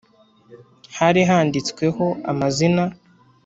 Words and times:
hari 0.97 1.21
handitsweho 1.31 2.05
amazina 2.31 2.83